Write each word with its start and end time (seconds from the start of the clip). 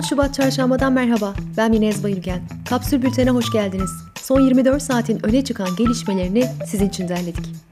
10 0.00 0.02
Şubat 0.04 0.34
Çarşamba'dan 0.34 0.92
merhaba. 0.92 1.34
Ben 1.56 1.70
Minez 1.70 2.04
Bayülgen. 2.04 2.40
Kapsül 2.68 3.02
Bülten'e 3.02 3.30
hoş 3.30 3.52
geldiniz. 3.52 3.90
Son 4.22 4.40
24 4.40 4.82
saatin 4.82 5.26
öne 5.26 5.44
çıkan 5.44 5.76
gelişmelerini 5.76 6.44
sizin 6.66 6.88
için 6.88 7.08
derledik. 7.08 7.69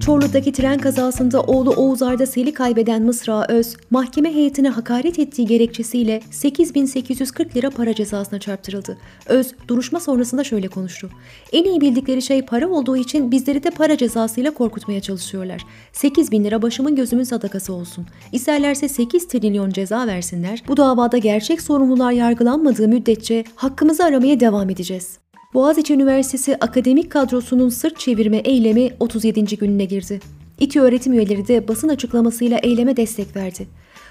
Çorlu'daki 0.00 0.52
tren 0.52 0.78
kazasında 0.78 1.42
oğlu 1.42 1.70
Oğuz 1.70 2.02
Arda 2.02 2.26
Sel'i 2.26 2.54
kaybeden 2.54 3.02
Mısra 3.02 3.46
Öz, 3.48 3.76
mahkeme 3.90 4.34
heyetine 4.34 4.68
hakaret 4.68 5.18
ettiği 5.18 5.46
gerekçesiyle 5.46 6.20
8840 6.30 7.56
lira 7.56 7.70
para 7.70 7.94
cezasına 7.94 8.38
çarptırıldı. 8.38 8.98
Öz, 9.26 9.54
duruşma 9.68 10.00
sonrasında 10.00 10.44
şöyle 10.44 10.68
konuştu. 10.68 11.10
En 11.52 11.64
iyi 11.64 11.80
bildikleri 11.80 12.22
şey 12.22 12.42
para 12.42 12.68
olduğu 12.68 12.96
için 12.96 13.30
bizleri 13.30 13.62
de 13.62 13.70
para 13.70 13.96
cezasıyla 13.96 14.50
korkutmaya 14.50 15.00
çalışıyorlar. 15.00 15.62
8 15.92 16.32
bin 16.32 16.44
lira 16.44 16.62
başımın 16.62 16.96
gözümün 16.96 17.24
sadakası 17.24 17.72
olsun. 17.72 18.06
İsterlerse 18.32 18.88
8 18.88 19.28
trilyon 19.28 19.70
ceza 19.70 20.06
versinler. 20.06 20.62
Bu 20.68 20.76
davada 20.76 21.18
gerçek 21.18 21.62
sorumlular 21.62 22.12
yargılanmadığı 22.12 22.88
müddetçe 22.88 23.44
hakkımızı 23.54 24.04
aramaya 24.04 24.40
devam 24.40 24.70
edeceğiz. 24.70 25.18
Boğaziçi 25.54 25.94
Üniversitesi 25.94 26.56
akademik 26.60 27.10
kadrosunun 27.12 27.68
sırt 27.68 27.98
çevirme 27.98 28.36
eylemi 28.36 28.90
37. 29.00 29.56
gününe 29.56 29.84
girdi. 29.84 30.20
İTÜ 30.60 30.80
öğretim 30.80 31.12
üyeleri 31.12 31.48
de 31.48 31.68
basın 31.68 31.88
açıklamasıyla 31.88 32.58
eyleme 32.58 32.96
destek 32.96 33.36
verdi. 33.36 33.68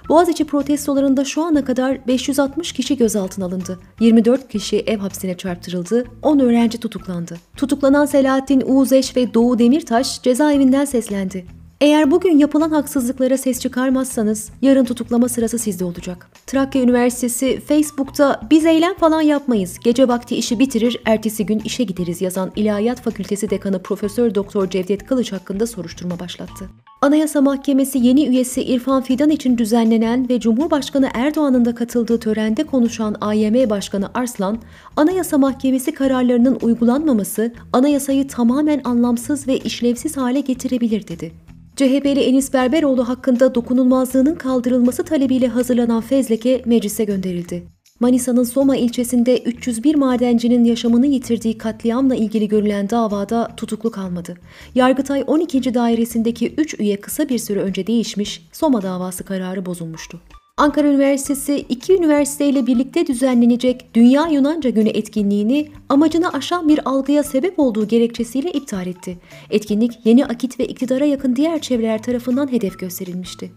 Boğaziçi 0.10 0.46
protestolarında 0.46 1.26
şu 1.26 1.44
ana 1.44 1.66
kadar 1.66 2.08
560 2.08 2.72
kişi 2.72 2.98
gözaltına 2.98 3.46
alındı. 3.46 3.80
24 4.00 4.50
kişi 4.50 4.80
ev 4.80 4.98
hapsine 4.98 5.38
çarptırıldı, 5.38 6.06
10 6.22 6.40
öğrenci 6.40 6.78
tutuklandı. 6.80 7.38
Tutuklanan 7.58 8.06
Selahattin 8.06 8.64
Uğuzeş 8.66 9.18
ve 9.18 9.34
Doğu 9.34 9.60
Demirtaş 9.60 10.22
cezaevinden 10.22 10.86
seslendi. 10.86 11.59
Eğer 11.82 12.12
bugün 12.12 12.38
yapılan 12.38 12.70
haksızlıklara 12.70 13.38
ses 13.38 13.60
çıkarmazsanız 13.60 14.50
yarın 14.62 14.86
tutuklama 14.86 15.30
sırası 15.30 15.60
sizde 15.60 15.86
olacak. 15.86 16.28
Trakya 16.48 16.82
Üniversitesi 16.82 17.60
Facebook'ta 17.60 18.42
biz 18.52 18.66
eylem 18.66 18.94
falan 18.94 19.22
yapmayız. 19.22 19.78
Gece 19.84 20.08
vakti 20.08 20.36
işi 20.36 20.60
bitirir, 20.60 20.98
ertesi 21.06 21.46
gün 21.46 21.60
işe 21.60 21.84
gideriz 21.84 22.22
yazan 22.22 22.52
İlahiyat 22.56 23.02
Fakültesi 23.02 23.50
Dekanı 23.50 23.84
Profesör 23.84 24.36
Doktor 24.36 24.70
Cevdet 24.70 25.06
Kılıç 25.06 25.32
hakkında 25.32 25.68
soruşturma 25.68 26.20
başlattı. 26.20 26.70
Anayasa 27.02 27.42
Mahkemesi 27.42 28.00
yeni 28.00 28.28
üyesi 28.28 28.64
İrfan 28.64 29.02
Fidan 29.02 29.30
için 29.30 29.58
düzenlenen 29.58 30.30
ve 30.30 30.40
Cumhurbaşkanı 30.40 31.10
Erdoğan'ın 31.14 31.66
da 31.66 31.76
katıldığı 31.76 32.20
törende 32.20 32.64
konuşan 32.64 33.16
AYM 33.22 33.70
Başkanı 33.70 34.10
Arslan, 34.14 34.58
Anayasa 34.98 35.38
Mahkemesi 35.38 35.94
kararlarının 35.94 36.58
uygulanmaması 36.62 37.54
anayasayı 37.74 38.28
tamamen 38.28 38.82
anlamsız 38.84 39.48
ve 39.48 39.58
işlevsiz 39.58 40.18
hale 40.18 40.40
getirebilir 40.40 41.08
dedi. 41.08 41.49
CHP'li 41.80 42.20
Enis 42.20 42.54
Berberoğlu 42.54 43.08
hakkında 43.08 43.56
dokunulmazlığının 43.56 44.36
kaldırılması 44.36 45.04
talebiyle 45.04 45.48
hazırlanan 45.48 46.02
fezleke 46.02 46.62
meclise 46.66 47.04
gönderildi. 47.04 47.64
Manisa'nın 48.00 48.44
Soma 48.44 48.76
ilçesinde 48.76 49.38
301 49.38 49.96
madencinin 49.96 50.64
yaşamını 50.64 51.08
yitirdiği 51.08 51.58
katliamla 51.58 52.16
ilgili 52.16 52.48
görülen 52.48 52.90
davada 52.90 53.48
tutuklu 53.58 53.92
kalmadı. 53.92 54.38
Yargıtay 54.76 55.24
12. 55.28 55.74
dairesindeki 55.74 56.54
3 56.58 56.80
üye 56.80 57.02
kısa 57.02 57.30
bir 57.30 57.40
süre 57.40 57.60
önce 57.60 57.88
değişmiş, 57.88 58.48
Soma 58.52 58.82
davası 58.82 59.24
kararı 59.24 59.66
bozulmuştu. 59.66 60.22
Ankara 60.60 60.88
Üniversitesi 60.88 61.66
iki 61.70 61.96
üniversiteyle 61.96 62.68
birlikte 62.68 63.08
düzenlenecek 63.08 63.90
Dünya 63.94 64.28
Yunanca 64.28 64.70
Günü 64.70 64.90
etkinliğini 64.90 65.68
amacını 65.90 66.34
aşan 66.34 66.68
bir 66.68 66.90
algıya 66.90 67.24
sebep 67.24 67.60
olduğu 67.60 67.88
gerekçesiyle 67.88 68.52
iptal 68.52 68.88
etti. 68.88 69.18
Etkinlik 69.50 70.06
yeni 70.06 70.26
akit 70.26 70.60
ve 70.60 70.68
iktidara 70.68 71.06
yakın 71.06 71.36
diğer 71.36 71.62
çevreler 71.62 72.04
tarafından 72.04 72.52
hedef 72.52 72.80
gösterilmişti. 72.80 73.52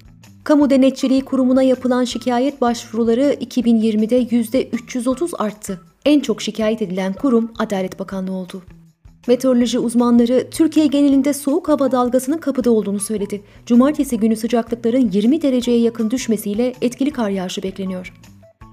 Kamu 0.44 0.70
Denetçiliği 0.70 1.25
Kurumu'na 1.25 1.62
yapılan 1.62 2.04
şikayet 2.04 2.60
başvuruları 2.60 3.37
2020'de 3.41 4.22
%330 4.22 5.37
arttı. 5.37 5.81
En 6.04 6.21
çok 6.21 6.43
şikayet 6.43 6.82
edilen 6.82 7.12
kurum 7.12 7.53
Adalet 7.59 7.98
Bakanlığı 7.98 8.32
oldu. 8.32 8.62
Meteoroloji 9.27 9.78
uzmanları 9.78 10.50
Türkiye 10.50 10.87
genelinde 10.87 11.33
soğuk 11.33 11.69
hava 11.69 11.93
dalgasının 11.93 12.38
kapıda 12.38 12.71
olduğunu 12.71 13.00
söyledi. 13.00 13.43
Cumartesi 13.66 14.19
günü 14.19 14.37
sıcaklıkların 14.37 15.10
20 15.12 15.43
dereceye 15.43 15.78
yakın 15.78 16.10
düşmesiyle 16.10 16.75
etkili 16.83 17.10
kar 17.10 17.31
yağışı 17.31 17.62
bekleniyor. 17.62 18.12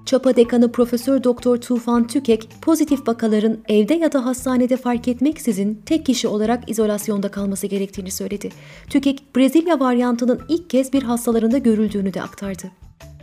Çapa 0.05 0.35
Dekanı 0.35 0.71
Profesör 0.71 1.23
Doktor 1.23 1.57
Tufan 1.57 2.07
Tükek, 2.07 2.49
pozitif 2.61 3.07
vakaların 3.07 3.57
evde 3.67 3.93
ya 3.93 4.13
da 4.13 4.25
hastanede 4.25 4.77
fark 4.77 5.07
etmeksizin 5.07 5.81
tek 5.85 6.05
kişi 6.05 6.27
olarak 6.27 6.69
izolasyonda 6.69 7.31
kalması 7.31 7.67
gerektiğini 7.67 8.11
söyledi. 8.11 8.49
Tükek, 8.89 9.23
Brezilya 9.35 9.79
varyantının 9.79 10.41
ilk 10.49 10.69
kez 10.69 10.93
bir 10.93 11.03
hastalarında 11.03 11.57
görüldüğünü 11.57 12.13
de 12.13 12.21
aktardı. 12.21 12.71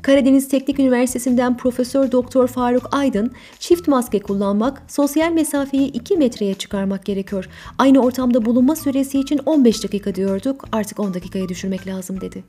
Karadeniz 0.06 0.48
Teknik 0.48 0.78
Üniversitesi'nden 0.78 1.56
Profesör 1.56 2.12
Doktor 2.12 2.48
Faruk 2.48 2.88
Aydın, 2.92 3.30
çift 3.58 3.88
maske 3.88 4.20
kullanmak, 4.20 4.82
sosyal 4.88 5.32
mesafeyi 5.32 5.92
2 5.92 6.16
metreye 6.16 6.54
çıkarmak 6.54 7.04
gerekiyor. 7.04 7.48
Aynı 7.78 8.00
ortamda 8.00 8.44
bulunma 8.44 8.76
süresi 8.76 9.20
için 9.20 9.40
15 9.46 9.84
dakika 9.84 10.14
diyorduk, 10.14 10.64
artık 10.72 11.00
10 11.00 11.14
dakikaya 11.14 11.48
düşürmek 11.48 11.86
lazım 11.86 12.20
dedi. 12.20 12.44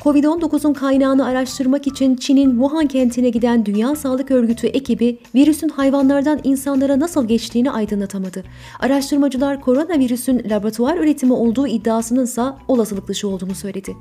Covid-19'un 0.00 0.72
kaynağını 0.72 1.26
araştırmak 1.26 1.86
için 1.86 2.16
Çin'in 2.16 2.50
Wuhan 2.50 2.86
kentine 2.86 3.30
giden 3.30 3.66
Dünya 3.66 3.96
Sağlık 3.96 4.30
Örgütü 4.30 4.66
ekibi 4.66 5.18
virüsün 5.34 5.68
hayvanlardan 5.68 6.40
insanlara 6.44 7.00
nasıl 7.00 7.28
geçtiğini 7.28 7.70
aydınlatamadı. 7.70 8.44
Araştırmacılar 8.80 9.60
koronavirüsün 9.60 10.42
laboratuvar 10.50 10.96
üretimi 10.96 11.32
olduğu 11.32 11.66
iddiasının 11.66 12.24
ise 12.24 12.42
olasılık 12.68 13.08
dışı 13.08 13.28
olduğunu 13.28 13.54
söyledi. 13.54 13.96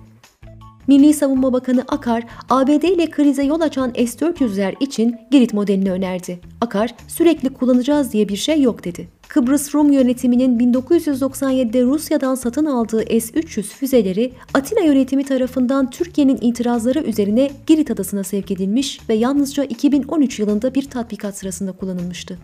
Milli 0.88 1.14
Savunma 1.14 1.54
Bakanı 1.54 1.84
Akar, 1.88 2.24
ABD 2.50 2.84
ile 2.84 3.10
krize 3.10 3.44
yol 3.44 3.62
açan 3.62 3.94
S-400'ler 3.94 4.74
için 4.80 5.16
Girit 5.32 5.54
modelini 5.54 5.92
önerdi. 5.92 6.40
Akar, 6.62 6.96
sürekli 7.08 7.50
kullanacağız 7.50 8.14
diye 8.14 8.30
bir 8.30 8.36
şey 8.36 8.62
yok 8.62 8.84
dedi. 8.84 9.08
Kıbrıs 9.28 9.76
Rum 9.76 9.92
yönetiminin 9.92 10.74
1997'de 10.74 11.84
Rusya'dan 11.84 12.36
satın 12.36 12.66
aldığı 12.66 13.02
S-300 13.02 13.62
füzeleri 13.62 14.34
Atina 14.54 14.80
yönetimi 14.80 15.24
tarafından 15.24 15.90
Türkiye'nin 15.90 16.38
itirazları 16.42 17.00
üzerine 17.00 17.52
Girit 17.68 17.92
adasına 17.92 18.24
sevk 18.24 18.52
edilmiş 18.52 19.00
ve 19.10 19.14
yalnızca 19.14 19.64
2013 19.64 20.40
yılında 20.40 20.76
bir 20.76 20.90
tatbikat 20.90 21.38
sırasında 21.38 21.72
kullanılmıştı. 21.72 22.38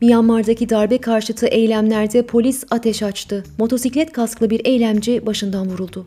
Myanmar'daki 0.00 0.68
darbe 0.68 0.98
karşıtı 0.98 1.46
eylemlerde 1.46 2.22
polis 2.22 2.64
ateş 2.70 3.02
açtı. 3.02 3.44
Motosiklet 3.58 4.12
kasklı 4.12 4.50
bir 4.50 4.60
eylemci 4.64 5.26
başından 5.26 5.70
vuruldu. 5.70 6.06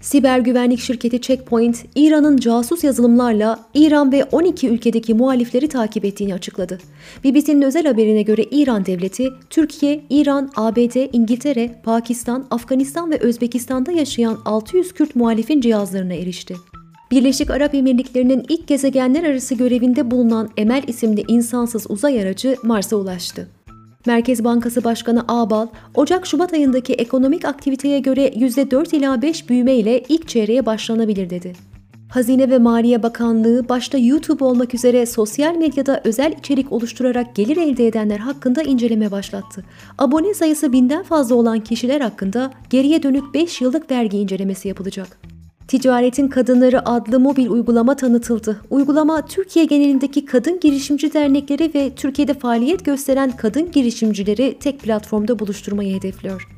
Siber 0.00 0.38
güvenlik 0.38 0.80
şirketi 0.80 1.20
Checkpoint, 1.20 1.84
İran'ın 1.94 2.36
casus 2.36 2.84
yazılımlarla 2.84 3.58
İran 3.74 4.12
ve 4.12 4.24
12 4.24 4.68
ülkedeki 4.68 5.14
muhalifleri 5.14 5.68
takip 5.68 6.04
ettiğini 6.04 6.34
açıkladı. 6.34 6.78
BBC'nin 7.24 7.62
özel 7.62 7.86
haberine 7.86 8.22
göre 8.22 8.44
İran 8.50 8.86
devleti, 8.86 9.28
Türkiye, 9.50 10.00
İran, 10.10 10.50
ABD, 10.56 11.14
İngiltere, 11.14 11.80
Pakistan, 11.84 12.46
Afganistan 12.50 13.10
ve 13.10 13.18
Özbekistan'da 13.18 13.92
yaşayan 13.92 14.38
600 14.44 14.92
Kürt 14.92 15.16
muhalifin 15.16 15.60
cihazlarına 15.60 16.14
erişti. 16.14 16.56
Birleşik 17.10 17.50
Arap 17.50 17.74
Emirlikleri'nin 17.74 18.44
ilk 18.48 18.68
gezegenler 18.68 19.24
arası 19.24 19.54
görevinde 19.54 20.10
bulunan 20.10 20.50
Emel 20.56 20.82
isimli 20.86 21.24
insansız 21.28 21.86
uzay 21.88 22.22
aracı 22.22 22.56
Mars'a 22.62 22.96
ulaştı. 22.96 23.48
Merkez 24.08 24.44
Bankası 24.44 24.84
Başkanı 24.84 25.24
Ağbal, 25.28 25.66
Ocak-Şubat 25.94 26.52
ayındaki 26.52 26.94
ekonomik 26.94 27.44
aktiviteye 27.44 27.98
göre 27.98 28.28
%4 28.28 28.96
ila 28.96 29.22
5 29.22 29.48
büyüme 29.48 29.74
ile 29.74 30.02
ilk 30.08 30.28
çeyreğe 30.28 30.66
başlanabilir 30.66 31.30
dedi. 31.30 31.52
Hazine 32.08 32.50
ve 32.50 32.58
Maliye 32.58 33.02
Bakanlığı 33.02 33.68
başta 33.68 33.98
YouTube 33.98 34.44
olmak 34.44 34.74
üzere 34.74 35.06
sosyal 35.06 35.54
medyada 35.54 36.00
özel 36.04 36.32
içerik 36.32 36.72
oluşturarak 36.72 37.36
gelir 37.36 37.56
elde 37.56 37.86
edenler 37.86 38.18
hakkında 38.18 38.62
inceleme 38.62 39.10
başlattı. 39.10 39.64
Abone 39.98 40.34
sayısı 40.34 40.72
binden 40.72 41.02
fazla 41.02 41.34
olan 41.34 41.60
kişiler 41.60 42.00
hakkında 42.00 42.50
geriye 42.70 43.02
dönük 43.02 43.34
5 43.34 43.60
yıllık 43.60 43.90
vergi 43.90 44.18
incelemesi 44.18 44.68
yapılacak. 44.68 45.37
Ticaretin 45.68 46.28
Kadınları 46.28 46.88
adlı 46.88 47.20
mobil 47.20 47.46
uygulama 47.46 47.96
tanıtıldı. 47.96 48.60
Uygulama 48.70 49.26
Türkiye 49.26 49.64
genelindeki 49.64 50.24
kadın 50.24 50.60
girişimci 50.60 51.12
dernekleri 51.12 51.74
ve 51.74 51.94
Türkiye'de 51.94 52.34
faaliyet 52.34 52.84
gösteren 52.84 53.30
kadın 53.36 53.70
girişimcileri 53.70 54.56
tek 54.60 54.80
platformda 54.80 55.38
buluşturmayı 55.38 55.96
hedefliyor. 55.96 56.48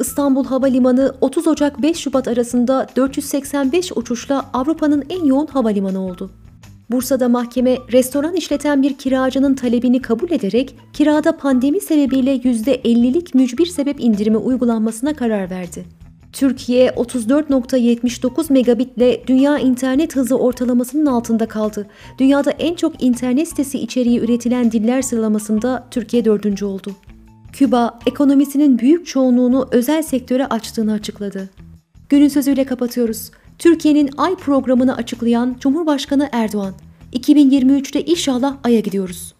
İstanbul 0.00 0.44
Havalimanı 0.44 1.14
30 1.20 1.46
Ocak 1.46 1.82
5 1.82 1.96
Şubat 1.96 2.28
arasında 2.28 2.86
485 2.96 3.92
uçuşla 3.96 4.50
Avrupa'nın 4.52 5.04
en 5.10 5.24
yoğun 5.24 5.46
havalimanı 5.46 6.06
oldu. 6.06 6.30
Bursa'da 6.90 7.28
mahkeme 7.28 7.76
restoran 7.92 8.34
işleten 8.34 8.82
bir 8.82 8.98
kiracının 8.98 9.54
talebini 9.54 10.02
kabul 10.02 10.30
ederek 10.30 10.76
kirada 10.92 11.36
pandemi 11.36 11.80
sebebiyle 11.80 12.36
%50'lik 12.36 13.34
mücbir 13.34 13.66
sebep 13.66 14.00
indirimi 14.00 14.36
uygulanmasına 14.36 15.14
karar 15.14 15.50
verdi. 15.50 16.01
Türkiye 16.32 16.88
34.79 16.88 18.52
megabitle 18.52 19.26
dünya 19.26 19.58
internet 19.58 20.16
hızı 20.16 20.38
ortalamasının 20.38 21.06
altında 21.06 21.48
kaldı. 21.48 21.86
Dünyada 22.18 22.50
en 22.50 22.74
çok 22.74 23.02
internet 23.02 23.48
sitesi 23.48 23.78
içeriği 23.78 24.20
üretilen 24.20 24.72
diller 24.72 25.02
sıralamasında 25.02 25.88
Türkiye 25.90 26.24
dördüncü 26.24 26.64
oldu. 26.64 26.92
Küba, 27.52 27.98
ekonomisinin 28.06 28.78
büyük 28.78 29.06
çoğunluğunu 29.06 29.68
özel 29.70 30.02
sektöre 30.02 30.46
açtığını 30.46 30.92
açıkladı. 30.92 31.50
Günün 32.08 32.28
sözüyle 32.28 32.64
kapatıyoruz. 32.64 33.30
Türkiye'nin 33.58 34.10
Ay 34.16 34.36
programını 34.36 34.96
açıklayan 34.96 35.56
Cumhurbaşkanı 35.60 36.28
Erdoğan. 36.32 36.74
2023'te 37.12 38.04
inşallah 38.04 38.56
Ay'a 38.64 38.80
gidiyoruz. 38.80 39.34